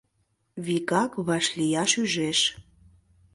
[0.65, 2.39] Вигак вашлияш ӱжеш.